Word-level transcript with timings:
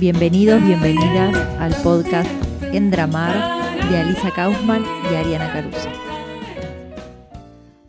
Bienvenidos, 0.00 0.64
bienvenidas 0.64 1.36
al 1.58 1.74
podcast 1.82 2.30
Endramar 2.72 3.90
de 3.90 3.98
Alisa 3.98 4.30
Kaufman 4.30 4.82
y 5.12 5.14
Ariana 5.14 5.52
Caruso. 5.52 5.90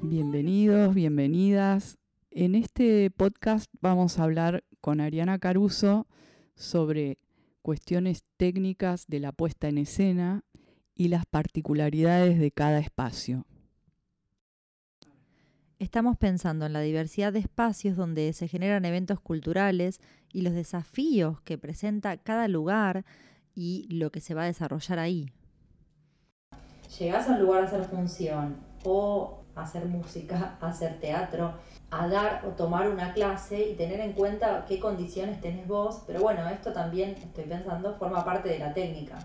Bienvenidos, 0.01 0.93
bienvenidas. 0.93 1.99
En 2.29 2.55
este 2.55 3.11
podcast 3.11 3.71
vamos 3.79 4.19
a 4.19 4.23
hablar 4.23 4.65
con 4.81 4.99
Ariana 4.99 5.39
Caruso 5.39 6.05
sobre 6.53 7.17
cuestiones 7.61 8.25
técnicas 8.35 9.07
de 9.07 9.21
la 9.21 9.31
puesta 9.31 9.69
en 9.69 9.77
escena 9.77 10.43
y 10.93 11.07
las 11.07 11.25
particularidades 11.25 12.39
de 12.39 12.51
cada 12.51 12.79
espacio. 12.79 13.45
Estamos 15.81 16.15
pensando 16.15 16.67
en 16.67 16.73
la 16.73 16.81
diversidad 16.81 17.33
de 17.33 17.39
espacios 17.39 17.97
donde 17.97 18.33
se 18.33 18.47
generan 18.47 18.85
eventos 18.85 19.19
culturales 19.19 19.99
y 20.31 20.43
los 20.43 20.53
desafíos 20.53 21.41
que 21.41 21.57
presenta 21.57 22.17
cada 22.17 22.47
lugar 22.47 23.03
y 23.55 23.87
lo 23.89 24.11
que 24.11 24.21
se 24.21 24.35
va 24.35 24.43
a 24.43 24.45
desarrollar 24.45 24.99
ahí. 24.99 25.31
Llegás 26.99 27.27
a 27.27 27.31
un 27.31 27.41
lugar 27.41 27.63
a 27.63 27.65
hacer 27.65 27.83
función 27.85 28.57
o 28.83 29.41
hacer 29.55 29.85
música, 29.85 30.55
hacer 30.61 30.99
teatro, 30.99 31.55
a 31.89 32.07
dar 32.07 32.45
o 32.45 32.49
tomar 32.49 32.87
una 32.87 33.15
clase 33.15 33.71
y 33.71 33.73
tener 33.73 34.01
en 34.01 34.13
cuenta 34.13 34.65
qué 34.67 34.79
condiciones 34.79 35.41
tenés 35.41 35.67
vos, 35.67 36.03
pero 36.05 36.21
bueno, 36.21 36.47
esto 36.47 36.73
también, 36.73 37.15
estoy 37.15 37.45
pensando, 37.45 37.95
forma 37.95 38.23
parte 38.23 38.49
de 38.49 38.59
la 38.59 38.71
técnica 38.71 39.17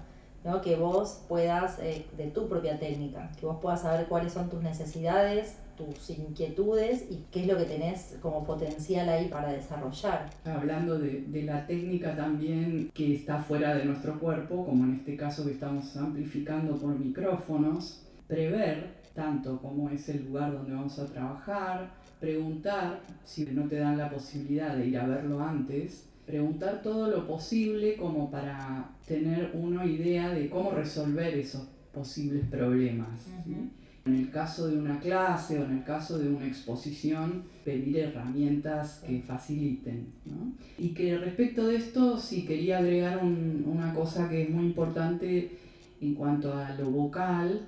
que 0.62 0.76
vos 0.76 1.24
puedas, 1.28 1.78
eh, 1.80 2.06
de 2.16 2.28
tu 2.28 2.48
propia 2.48 2.78
técnica, 2.78 3.30
que 3.38 3.46
vos 3.46 3.58
puedas 3.60 3.82
saber 3.82 4.06
cuáles 4.06 4.32
son 4.32 4.48
tus 4.48 4.62
necesidades, 4.62 5.58
tus 5.76 6.10
inquietudes 6.10 7.06
y 7.10 7.24
qué 7.30 7.42
es 7.42 7.46
lo 7.46 7.56
que 7.56 7.64
tenés 7.64 8.16
como 8.20 8.44
potencial 8.44 9.08
ahí 9.08 9.28
para 9.28 9.52
desarrollar. 9.52 10.30
Hablando 10.44 10.98
de, 10.98 11.22
de 11.28 11.42
la 11.42 11.66
técnica 11.66 12.16
también 12.16 12.90
que 12.94 13.14
está 13.14 13.38
fuera 13.38 13.74
de 13.74 13.84
nuestro 13.84 14.18
cuerpo, 14.18 14.64
como 14.64 14.84
en 14.84 14.94
este 14.94 15.16
caso 15.16 15.44
que 15.44 15.52
estamos 15.52 15.96
amplificando 15.96 16.76
por 16.76 16.98
micrófonos, 16.98 18.02
prever 18.26 18.96
tanto 19.14 19.58
cómo 19.60 19.88
es 19.90 20.08
el 20.08 20.26
lugar 20.26 20.52
donde 20.52 20.72
vamos 20.72 20.98
a 20.98 21.06
trabajar, 21.06 21.90
preguntar 22.20 23.00
si 23.24 23.44
no 23.46 23.68
te 23.68 23.76
dan 23.76 23.98
la 23.98 24.10
posibilidad 24.10 24.76
de 24.76 24.86
ir 24.86 24.98
a 24.98 25.06
verlo 25.06 25.40
antes, 25.40 26.08
preguntar 26.26 26.82
todo 26.82 27.08
lo 27.08 27.26
posible 27.26 27.96
como 27.96 28.30
para 28.30 28.90
tener 29.06 29.52
una 29.54 29.86
idea 29.86 30.30
de 30.30 30.50
cómo 30.50 30.72
resolver 30.72 31.34
esos 31.34 31.66
posibles 31.92 32.44
problemas. 32.48 33.26
En 34.06 34.14
el 34.14 34.30
caso 34.30 34.68
de 34.68 34.78
una 34.78 35.00
clase 35.00 35.58
o 35.58 35.64
en 35.64 35.78
el 35.78 35.84
caso 35.84 36.18
de 36.18 36.28
una 36.28 36.46
exposición, 36.46 37.42
pedir 37.64 37.98
herramientas 37.98 39.02
que 39.04 39.20
faciliten. 39.20 40.06
Y 40.78 40.90
que 40.90 41.18
respecto 41.18 41.66
de 41.66 41.76
esto, 41.76 42.16
sí 42.16 42.44
quería 42.44 42.78
agregar 42.78 43.20
una 43.24 43.92
cosa 43.92 44.28
que 44.28 44.42
es 44.42 44.50
muy 44.50 44.66
importante 44.66 45.58
en 46.00 46.14
cuanto 46.14 46.54
a 46.54 46.74
lo 46.76 46.90
vocal, 46.90 47.66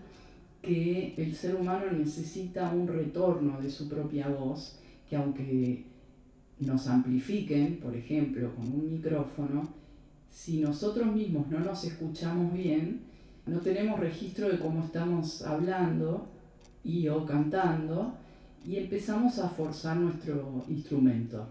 que 0.62 1.14
el 1.17 1.34
ser 1.34 1.56
humano 1.56 1.91
necesita 1.91 2.70
un 2.73 2.86
retorno 2.86 3.61
de 3.61 3.70
su 3.70 3.89
propia 3.89 4.28
voz, 4.28 4.78
que 5.11 5.17
aunque 5.17 5.84
nos 6.61 6.86
amplifiquen, 6.86 7.78
por 7.78 7.97
ejemplo, 7.97 8.55
con 8.55 8.67
un 8.67 8.92
micrófono, 8.92 9.69
si 10.30 10.61
nosotros 10.61 11.12
mismos 11.12 11.48
no 11.48 11.58
nos 11.61 11.84
escuchamos 11.84 12.52
bien, 12.52 13.08
no 13.48 13.61
tenemos 13.61 13.98
registro 13.98 14.48
de 14.48 14.59
cómo 14.59 14.85
estamos 14.85 15.42
hablando 15.42 16.29
y 16.85 17.09
o 17.09 17.25
cantando 17.25 18.14
y 18.67 18.77
empezamos 18.77 19.39
a 19.39 19.48
forzar 19.48 19.97
nuestro 19.97 20.64
instrumento. 20.69 21.47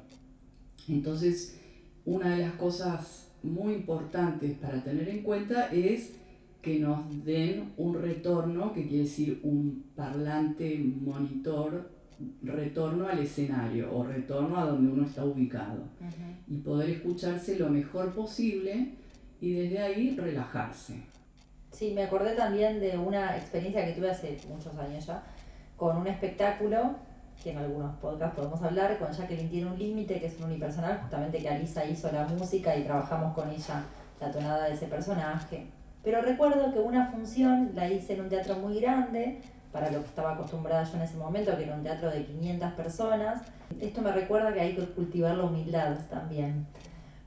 Entonces, 0.88 1.60
una 2.06 2.36
de 2.36 2.44
las 2.44 2.54
cosas 2.54 3.30
muy 3.44 3.74
importantes 3.74 4.58
para 4.58 4.84
tener 4.84 5.10
en 5.10 5.24
cuenta 5.24 5.68
es 5.68 6.14
que 6.62 6.80
nos 6.80 7.26
den 7.26 7.74
un 7.78 7.96
retorno, 7.96 8.74
que 8.74 8.88
quiere 8.88 9.04
decir 9.04 9.40
un 9.44 9.86
parlante 9.96 10.78
monitor 10.78 11.90
retorno 12.44 13.08
al 13.08 13.20
escenario 13.20 13.96
o 13.96 14.04
retorno 14.04 14.58
a 14.58 14.66
donde 14.66 14.92
uno 14.92 15.06
está 15.06 15.24
ubicado 15.24 15.84
y 16.48 16.58
poder 16.58 16.90
escucharse 16.90 17.60
lo 17.60 17.70
mejor 17.70 18.14
posible 18.14 18.94
y 19.40 19.54
desde 19.54 19.80
ahí 19.80 20.16
relajarse. 20.18 21.17
Sí, 21.78 21.92
me 21.94 22.06
acordé 22.06 22.34
también 22.34 22.80
de 22.80 22.98
una 22.98 23.38
experiencia 23.38 23.86
que 23.86 23.92
tuve 23.92 24.10
hace 24.10 24.36
muchos 24.50 24.76
años 24.80 25.06
ya 25.06 25.22
con 25.76 25.96
un 25.96 26.08
espectáculo 26.08 26.96
que 27.44 27.52
en 27.52 27.60
algunos 27.60 27.96
podcasts 27.98 28.36
podemos 28.36 28.60
hablar, 28.64 28.98
con 28.98 29.12
Jacqueline 29.12 29.48
tiene 29.48 29.70
un 29.70 29.78
límite, 29.78 30.20
que 30.20 30.26
es 30.26 30.40
un 30.40 30.46
unipersonal, 30.46 30.98
justamente 31.04 31.38
que 31.38 31.48
Alisa 31.48 31.86
hizo 31.86 32.12
la 32.12 32.26
música 32.26 32.76
y 32.76 32.84
trabajamos 32.84 33.36
con 33.36 33.52
ella 33.52 33.84
la 34.20 34.32
tonada 34.32 34.64
de 34.64 34.74
ese 34.74 34.88
personaje. 34.88 35.68
Pero 36.04 36.24
recuerdo 36.24 36.74
que 36.74 36.80
una 36.80 37.12
función 37.12 37.70
la 37.76 37.88
hice 37.88 38.16
en 38.16 38.22
un 38.22 38.30
teatro 38.30 38.56
muy 38.56 38.80
grande, 38.80 39.40
para 39.72 39.92
lo 39.92 40.00
que 40.00 40.08
estaba 40.08 40.34
acostumbrada 40.34 40.84
yo 40.84 40.96
en 40.96 41.04
ese 41.04 41.18
momento, 41.18 41.56
que 41.56 41.66
era 41.66 41.76
un 41.76 41.84
teatro 41.84 42.10
de 42.10 42.26
500 42.26 42.72
personas. 42.72 43.44
Esto 43.80 44.02
me 44.02 44.12
recuerda 44.12 44.52
que 44.52 44.62
hay 44.62 44.76
que 44.76 44.84
cultivar 44.84 45.38
la 45.38 45.44
humildad 45.44 45.96
también. 46.10 46.66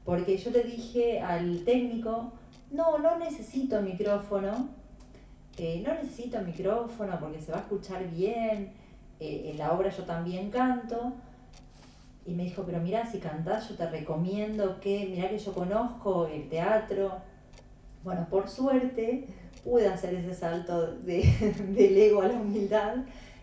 Porque 0.05 0.37
yo 0.37 0.51
le 0.51 0.65
dije 0.65 1.21
al 1.21 1.63
técnico, 1.65 2.33
no, 2.71 2.99
no 2.99 3.19
necesito 3.19 3.81
micrófono, 3.83 4.69
eh, 5.57 5.83
no 5.87 5.95
necesito 5.95 6.41
micrófono 6.41 7.19
porque 7.21 7.41
se 7.41 7.53
va 7.53 7.59
a 7.59 7.63
escuchar 7.63 8.09
bien, 8.11 8.73
eh, 9.19 9.51
en 9.51 9.59
la 9.59 9.73
obra 9.73 9.91
yo 9.91 10.05
también 10.05 10.51
canto. 10.51 11.13
Y 12.27 12.33
me 12.33 12.45
dijo, 12.45 12.63
pero 12.65 12.81
mira, 12.81 13.05
si 13.11 13.19
cantás 13.19 13.69
yo 13.69 13.77
te 13.77 13.89
recomiendo 13.89 14.79
que, 14.81 15.09
mira 15.11 15.29
que 15.29 15.39
yo 15.39 15.53
conozco 15.53 16.27
el 16.27 16.49
teatro. 16.49 17.13
Bueno, 18.05 18.27
por 18.31 18.49
suerte, 18.49 19.27
pude 19.65 19.89
hacer 19.89 20.15
ese 20.15 20.35
salto 20.35 20.95
de, 20.99 21.23
del 21.69 21.97
ego 21.97 22.23
a 22.23 22.29
la 22.29 22.35
humildad. 22.35 22.97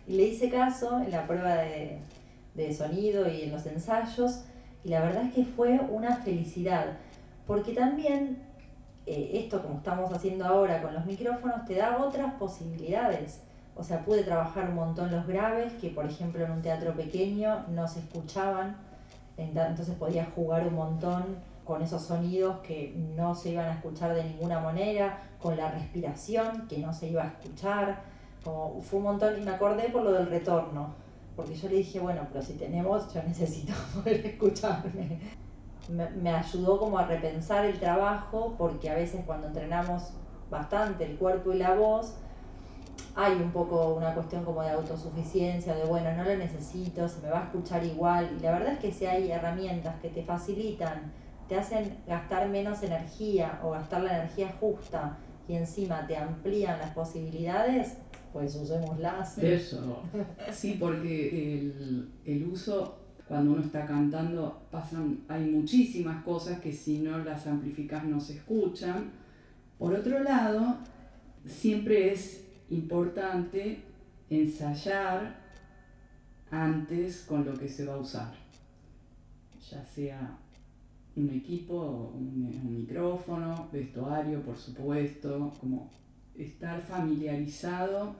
Y 0.07 0.15
le 0.15 0.23
hice 0.23 0.49
caso 0.49 0.99
en 0.99 1.11
la 1.11 1.27
prueba 1.27 1.55
de, 1.55 1.99
de 2.55 2.73
sonido 2.73 3.29
y 3.29 3.43
en 3.43 3.51
los 3.51 3.65
ensayos. 3.65 4.43
Y 4.83 4.89
la 4.89 5.01
verdad 5.01 5.25
es 5.25 5.33
que 5.33 5.43
fue 5.43 5.79
una 5.79 6.15
felicidad. 6.17 6.97
Porque 7.45 7.73
también 7.73 8.37
eh, 9.07 9.39
esto 9.39 9.61
como 9.61 9.77
estamos 9.77 10.11
haciendo 10.11 10.45
ahora 10.45 10.81
con 10.81 10.93
los 10.93 11.05
micrófonos 11.05 11.63
te 11.65 11.75
da 11.75 11.97
otras 11.97 12.33
posibilidades. 12.33 13.41
O 13.73 13.83
sea, 13.83 14.03
pude 14.03 14.23
trabajar 14.23 14.69
un 14.69 14.75
montón 14.75 15.11
los 15.11 15.25
graves 15.25 15.71
que 15.73 15.89
por 15.89 16.05
ejemplo 16.05 16.43
en 16.43 16.51
un 16.51 16.61
teatro 16.61 16.93
pequeño 16.93 17.65
no 17.69 17.87
se 17.87 17.99
escuchaban, 17.99 18.75
entonces 19.37 19.95
podía 19.95 20.25
jugar 20.35 20.67
un 20.67 20.75
montón 20.75 21.37
con 21.63 21.81
esos 21.81 22.01
sonidos 22.01 22.59
que 22.59 22.93
no 23.15 23.33
se 23.33 23.51
iban 23.51 23.67
a 23.67 23.73
escuchar 23.73 24.13
de 24.13 24.23
ninguna 24.23 24.59
manera, 24.59 25.19
con 25.39 25.55
la 25.55 25.71
respiración 25.71 26.67
que 26.67 26.79
no 26.79 26.93
se 26.93 27.09
iba 27.09 27.23
a 27.23 27.27
escuchar, 27.27 28.01
como 28.43 28.81
fue 28.81 28.99
un 28.99 29.05
montón 29.05 29.39
y 29.39 29.41
me 29.43 29.51
acordé 29.51 29.89
por 29.89 30.03
lo 30.03 30.11
del 30.11 30.27
retorno, 30.27 30.95
porque 31.35 31.55
yo 31.55 31.69
le 31.69 31.75
dije, 31.75 31.99
bueno, 31.99 32.27
pero 32.31 32.43
si 32.43 32.53
tenemos, 32.53 33.13
yo 33.13 33.21
necesito 33.23 33.73
poder 33.93 34.25
escucharme. 34.25 35.19
Me, 35.89 36.31
ayudó 36.31 36.79
como 36.79 36.97
a 36.97 37.05
repensar 37.05 37.65
el 37.65 37.79
trabajo, 37.79 38.55
porque 38.57 38.89
a 38.89 38.95
veces 38.95 39.23
cuando 39.25 39.47
entrenamos 39.47 40.13
bastante 40.49 41.05
el 41.05 41.17
cuerpo 41.17 41.53
y 41.53 41.57
la 41.57 41.75
voz, 41.75 42.15
hay 43.15 43.33
un 43.33 43.51
poco 43.51 43.95
una 43.95 44.13
cuestión 44.13 44.43
como 44.43 44.61
de 44.61 44.69
autosuficiencia, 44.69 45.75
de 45.75 45.85
bueno, 45.85 46.11
no 46.15 46.23
lo 46.23 46.35
necesito, 46.35 47.07
se 47.07 47.21
me 47.21 47.29
va 47.29 47.39
a 47.39 47.43
escuchar 47.45 47.83
igual. 47.83 48.29
Y 48.37 48.43
la 48.43 48.51
verdad 48.51 48.73
es 48.73 48.79
que 48.79 48.91
si 48.91 49.05
hay 49.05 49.31
herramientas 49.31 49.95
que 50.01 50.09
te 50.09 50.23
facilitan 50.23 51.11
te 51.47 51.55
hacen 51.55 51.97
gastar 52.05 52.49
menos 52.49 52.83
energía 52.83 53.59
o 53.63 53.71
gastar 53.71 54.03
la 54.03 54.17
energía 54.17 54.53
justa 54.59 55.17
y 55.47 55.55
encima 55.55 56.05
te 56.07 56.17
amplían 56.17 56.77
las 56.77 56.91
posibilidades, 56.93 57.93
pues 58.33 58.55
usémoslas. 58.55 59.37
Eso, 59.37 60.03
sí, 60.51 60.77
porque 60.79 61.29
el, 61.29 62.11
el 62.25 62.47
uso, 62.47 62.99
cuando 63.27 63.51
uno 63.53 63.61
está 63.61 63.85
cantando, 63.85 64.61
pasan, 64.71 65.19
hay 65.27 65.51
muchísimas 65.51 66.23
cosas 66.23 66.59
que 66.61 66.71
si 66.71 66.99
no 66.99 67.17
las 67.19 67.45
amplificas 67.45 68.05
no 68.05 68.21
se 68.21 68.37
escuchan. 68.37 69.11
Por 69.77 69.93
otro 69.93 70.23
lado, 70.23 70.77
siempre 71.45 72.13
es 72.13 72.45
importante 72.69 73.79
ensayar 74.29 75.35
antes 76.49 77.23
con 77.27 77.45
lo 77.45 77.53
que 77.53 77.67
se 77.67 77.85
va 77.85 77.95
a 77.95 77.97
usar, 77.97 78.33
ya 79.69 79.83
sea 79.83 80.37
un 81.17 81.29
equipo, 81.31 82.13
un, 82.15 82.77
micrófono, 82.77 83.67
vestuario, 83.73 84.41
por 84.41 84.57
supuesto, 84.57 85.51
como 85.59 85.89
estar 86.37 86.81
familiarizado 86.81 88.15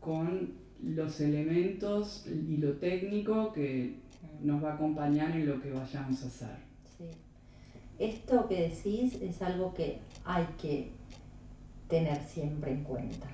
con 0.00 0.52
los 0.82 1.20
elementos 1.20 2.26
y 2.26 2.58
lo 2.58 2.74
técnico 2.74 3.52
que 3.52 4.05
nos 4.40 4.62
va 4.62 4.72
a 4.72 4.74
acompañar 4.74 5.30
en 5.32 5.46
lo 5.46 5.60
que 5.60 5.70
vayamos 5.70 6.22
a 6.22 6.26
hacer. 6.26 6.56
Sí. 6.98 7.10
Esto 7.98 8.46
que 8.46 8.68
decís 8.68 9.14
es 9.22 9.40
algo 9.42 9.72
que 9.74 10.00
hay 10.24 10.46
que 10.60 10.92
tener 11.88 12.22
siempre 12.22 12.72
en 12.72 12.84
cuenta, 12.84 13.26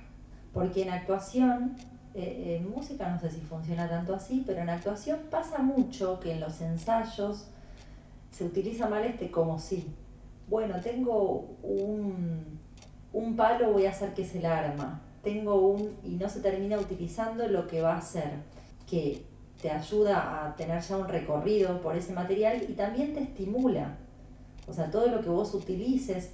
porque 0.53 0.83
en 0.83 0.89
actuación, 0.89 1.75
eh, 2.13 2.59
en 2.59 2.69
música 2.69 3.09
no 3.09 3.19
sé 3.19 3.29
si 3.31 3.41
funciona 3.41 3.89
tanto 3.89 4.13
así, 4.13 4.43
pero 4.45 4.61
en 4.61 4.69
actuación 4.69 5.19
pasa 5.29 5.59
mucho 5.59 6.19
que 6.19 6.33
en 6.33 6.39
los 6.39 6.61
ensayos 6.61 7.47
se 8.31 8.45
utiliza 8.45 8.87
mal 8.89 9.03
este 9.03 9.31
como 9.31 9.59
si, 9.59 9.85
bueno, 10.47 10.79
tengo 10.81 11.57
un, 11.63 12.59
un 13.11 13.35
palo, 13.35 13.71
voy 13.71 13.85
a 13.85 13.91
hacer 13.91 14.13
que 14.13 14.23
es 14.23 14.35
el 14.35 14.45
arma. 14.45 15.01
Tengo 15.23 15.55
un, 15.55 15.95
y 16.03 16.15
no 16.15 16.27
se 16.27 16.41
termina 16.41 16.77
utilizando 16.77 17.47
lo 17.47 17.67
que 17.67 17.81
va 17.81 17.97
a 17.97 18.01
ser, 18.01 18.31
que 18.89 19.23
te 19.63 19.71
ayuda 19.71 20.45
a 20.45 20.55
tener 20.57 20.81
ya 20.81 20.97
un 20.97 21.07
recorrido 21.07 21.81
por 21.81 21.95
ese 21.95 22.11
material 22.11 22.65
y 22.67 22.73
también 22.73 23.13
te 23.13 23.21
estimula. 23.21 23.95
O 24.67 24.73
sea, 24.73 24.91
todo 24.91 25.07
lo 25.07 25.21
que 25.21 25.29
vos 25.29 25.53
utilices, 25.53 26.31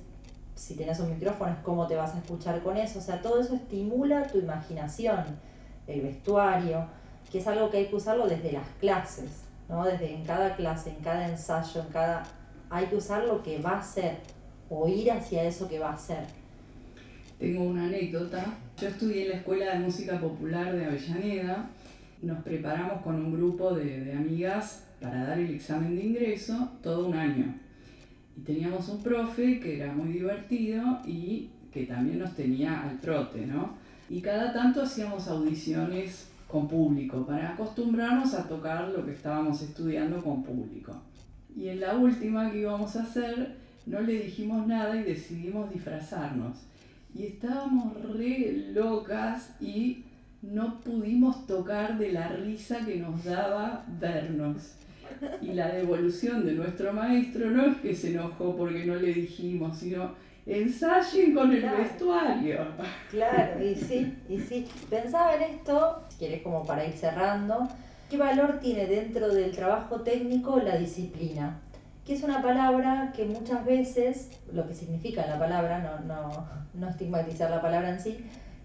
si 0.55 0.73
tenés 0.73 0.99
un 0.99 1.11
micrófono, 1.11 1.51
es 1.51 1.59
cómo 1.59 1.85
te 1.85 1.95
vas 1.95 2.15
a 2.15 2.17
escuchar 2.17 2.59
con 2.63 2.75
eso. 2.75 2.97
O 2.97 3.01
sea, 3.03 3.21
todo 3.21 3.39
eso 3.39 3.53
estimula 3.53 4.25
tu 4.25 4.39
imaginación, 4.39 5.23
el 5.85 6.01
vestuario, 6.01 6.87
que 7.31 7.37
es 7.37 7.45
algo 7.45 7.69
que 7.69 7.77
hay 7.77 7.85
que 7.85 7.97
usarlo 7.97 8.27
desde 8.27 8.51
las 8.51 8.67
clases, 8.79 9.43
¿no? 9.69 9.85
Desde 9.85 10.11
en 10.11 10.25
cada 10.25 10.55
clase, 10.55 10.89
en 10.89 11.03
cada 11.03 11.29
ensayo, 11.29 11.81
en 11.81 11.87
cada... 11.89 12.23
Hay 12.71 12.87
que 12.87 12.95
usar 12.95 13.25
lo 13.25 13.43
que 13.43 13.59
va 13.59 13.77
a 13.77 13.83
ser, 13.83 14.17
o 14.71 14.87
ir 14.87 15.11
hacia 15.11 15.43
eso 15.43 15.69
que 15.69 15.77
va 15.77 15.93
a 15.93 15.97
ser. 15.99 16.25
Tengo 17.37 17.63
una 17.63 17.83
anécdota. 17.83 18.43
Yo 18.75 18.87
estudié 18.87 19.25
en 19.25 19.29
la 19.29 19.35
Escuela 19.35 19.73
de 19.73 19.79
Música 19.81 20.19
Popular 20.19 20.75
de 20.75 20.85
Avellaneda 20.85 21.69
nos 22.21 22.43
preparamos 22.43 23.01
con 23.01 23.15
un 23.15 23.33
grupo 23.33 23.73
de, 23.73 24.13
amigas 24.13 24.85
para 24.99 25.23
dar 25.23 25.39
el 25.39 25.51
examen 25.51 25.95
de 25.95 26.05
ingreso 26.05 26.71
todo 26.83 27.07
un 27.07 27.15
año. 27.15 27.55
Y 28.37 28.41
teníamos 28.41 28.89
un 28.89 29.01
profe 29.01 29.59
que 29.59 29.77
era 29.77 29.93
muy 29.93 30.13
divertido 30.13 30.99
y 31.05 31.49
que 31.71 31.85
también 31.85 32.19
nos 32.19 32.35
tenía 32.35 32.83
al 32.83 32.99
trote, 32.99 33.45
¿no? 33.45 33.77
Y 34.09 34.21
cada 34.21 34.51
tanto 34.51 34.81
hacíamos 34.81 35.27
audiciones 35.27 36.29
con 36.47 36.67
público 36.67 37.25
para 37.25 37.53
acostumbrarnos 37.53 38.33
a 38.33 38.47
tocar 38.47 38.89
lo 38.89 39.05
que 39.05 39.11
estábamos 39.11 39.61
estudiando 39.61 40.21
con 40.21 40.43
público. 40.43 40.93
Y 41.55 41.67
en 41.69 41.79
la 41.79 41.95
última 41.95 42.51
que 42.51 42.59
íbamos 42.59 42.95
a 42.95 43.03
hacer, 43.03 43.55
no 43.85 44.01
le 44.01 44.23
dijimos 44.23 44.67
nada 44.67 44.95
y 44.99 45.03
decidimos 45.03 45.69
disfrazarnos. 45.71 46.57
Y 47.13 47.25
estábamos 47.25 47.93
re 48.03 48.71
locas 48.73 49.55
y 49.61 50.03
no 50.41 50.79
pudimos 50.79 51.45
tocar 51.45 51.97
de 51.97 52.11
la 52.11 52.29
risa 52.29 52.85
que 52.85 52.97
nos 52.97 53.23
daba 53.23 53.83
vernos. 53.99 54.75
Y 55.41 55.53
la 55.53 55.69
devolución 55.69 56.45
de 56.45 56.53
nuestro 56.53 56.93
maestro 56.93 57.49
no 57.49 57.65
es 57.65 57.77
que 57.77 57.95
se 57.95 58.11
enojó 58.11 58.55
porque 58.55 58.85
no 58.85 58.95
le 58.95 59.13
dijimos, 59.13 59.77
sino 59.77 60.13
ensayen 60.45 61.33
con 61.33 61.51
el 61.51 61.61
vestuario. 61.61 62.59
Claro, 63.09 63.63
y 63.63 63.75
sí, 63.87 64.15
y 64.29 64.39
sí. 64.39 64.67
Pensaba 64.89 65.35
en 65.35 65.55
esto, 65.55 66.03
si 66.09 66.17
quieres 66.19 66.41
como 66.41 66.63
para 66.63 66.85
ir 66.85 66.93
cerrando, 66.93 67.67
¿qué 68.09 68.17
valor 68.17 68.59
tiene 68.59 68.85
dentro 68.85 69.33
del 69.33 69.51
trabajo 69.51 70.01
técnico 70.01 70.59
la 70.59 70.77
disciplina? 70.77 71.59
Que 72.05 72.13
es 72.13 72.23
una 72.23 72.41
palabra 72.41 73.11
que 73.15 73.25
muchas 73.25 73.65
veces, 73.65 74.31
lo 74.53 74.67
que 74.67 74.73
significa 74.73 75.27
la 75.27 75.37
palabra, 75.37 75.79
no, 75.79 76.05
no, 76.05 76.47
no 76.73 76.89
estigmatizar 76.89 77.51
la 77.51 77.61
palabra 77.61 77.89
en 77.89 77.99
sí, 77.99 78.17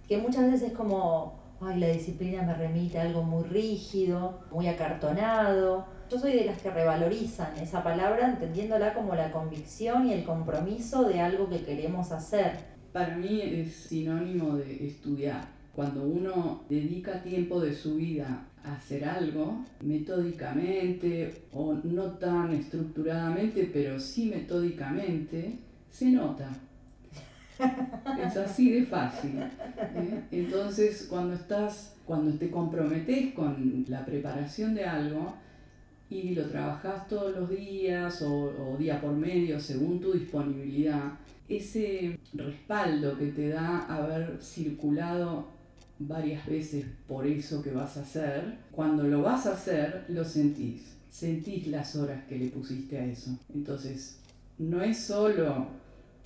que 0.08 0.18
muchas 0.18 0.44
veces 0.44 0.70
es 0.70 0.72
como 0.72 1.43
ay, 1.66 1.80
la 1.80 1.88
disciplina 1.88 2.42
me 2.42 2.54
remite 2.54 2.98
a 2.98 3.02
algo 3.02 3.22
muy 3.22 3.44
rígido, 3.44 4.40
muy 4.50 4.66
acartonado. 4.68 5.86
Yo 6.10 6.18
soy 6.18 6.32
de 6.32 6.44
las 6.44 6.60
que 6.60 6.70
revalorizan 6.70 7.56
esa 7.56 7.82
palabra 7.82 8.30
entendiéndola 8.30 8.94
como 8.94 9.14
la 9.14 9.32
convicción 9.32 10.06
y 10.06 10.12
el 10.12 10.24
compromiso 10.24 11.04
de 11.04 11.20
algo 11.20 11.48
que 11.48 11.64
queremos 11.64 12.12
hacer. 12.12 12.52
Para 12.92 13.16
mí 13.16 13.40
es 13.42 13.74
sinónimo 13.74 14.56
de 14.56 14.86
estudiar. 14.86 15.44
Cuando 15.74 16.04
uno 16.04 16.62
dedica 16.68 17.22
tiempo 17.22 17.60
de 17.60 17.74
su 17.74 17.96
vida 17.96 18.46
a 18.62 18.74
hacer 18.74 19.04
algo, 19.04 19.64
metódicamente 19.80 21.42
o 21.52 21.74
no 21.82 22.12
tan 22.12 22.52
estructuradamente, 22.52 23.70
pero 23.72 23.98
sí 23.98 24.26
metódicamente, 24.26 25.58
se 25.90 26.10
nota 26.10 26.48
es 27.58 28.36
así 28.36 28.70
de 28.70 28.86
fácil. 28.86 29.38
¿eh? 29.38 30.22
Entonces, 30.30 31.06
cuando 31.08 31.34
estás, 31.34 31.94
cuando 32.04 32.36
te 32.36 32.50
comprometes 32.50 33.34
con 33.34 33.84
la 33.88 34.04
preparación 34.04 34.74
de 34.74 34.84
algo 34.84 35.34
y 36.10 36.34
lo 36.34 36.46
trabajas 36.46 37.08
todos 37.08 37.36
los 37.36 37.50
días 37.50 38.22
o, 38.22 38.76
día 38.78 39.00
por 39.00 39.12
medio 39.12 39.58
según 39.60 40.00
tu 40.00 40.12
disponibilidad, 40.12 41.12
ese 41.48 42.18
respaldo 42.32 43.18
que 43.18 43.26
te 43.26 43.48
da 43.48 43.86
haber 43.86 44.38
circulado 44.40 45.48
varias 45.98 46.44
veces 46.46 46.86
por 47.06 47.26
eso 47.26 47.62
que 47.62 47.70
vas 47.70 47.96
a 47.96 48.00
hacer, 48.00 48.58
cuando 48.72 49.04
lo 49.04 49.22
vas 49.22 49.46
a 49.46 49.52
hacer, 49.52 50.04
lo 50.08 50.24
sentís. 50.24 50.96
Sentís 51.10 51.68
las 51.68 51.94
horas 51.94 52.24
que 52.24 52.36
le 52.36 52.48
pusiste 52.48 52.98
a 52.98 53.04
eso. 53.04 53.38
Entonces, 53.54 54.18
no 54.58 54.82
es 54.82 54.98
solo 54.98 55.68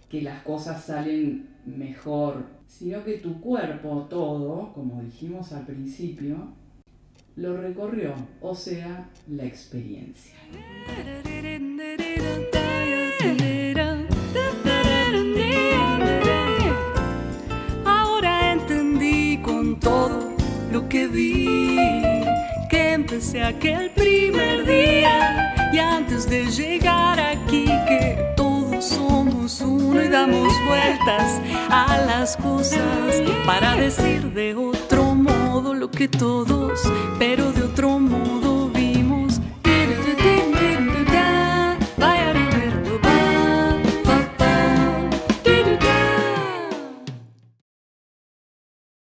que 0.09 0.23
las 0.23 0.43
cosas 0.43 0.85
salen 0.85 1.49
mejor, 1.67 2.47
sino 2.67 3.05
que 3.05 3.19
tu 3.19 3.41
cuerpo 3.41 4.07
todo, 4.09 4.73
como 4.73 5.03
dijimos 5.03 5.53
al 5.53 5.67
principio, 5.67 6.37
lo 7.37 7.57
recorrió, 7.57 8.15
o 8.41 8.55
sea, 8.55 9.11
la 9.29 9.45
experiencia. 9.45 10.35
Ahora 17.85 18.53
entendí 18.53 19.39
con 19.43 19.79
todo 19.79 20.33
lo 20.73 20.89
que 20.89 21.07
vi, 21.07 21.77
que 22.71 22.93
empecé 22.95 23.43
aquel 23.43 23.91
primer 23.91 24.67
día 24.67 25.71
y 25.73 25.79
antes 25.79 26.29
de 26.29 26.47
llegar 26.47 27.21
aquí 27.21 27.67
uno 29.89 30.03
y 30.03 30.09
damos 30.09 30.53
vueltas 30.67 31.41
a 31.71 31.99
las 32.07 32.37
cosas 32.37 33.23
para 33.47 33.75
decir 33.77 34.33
de 34.35 34.55
otro 34.55 35.15
modo 35.15 35.73
lo 35.73 35.91
que 35.91 36.09
todos, 36.09 36.81
pero 37.19 37.53
de 37.53 37.63
otro 37.63 37.99
modo 37.99 38.28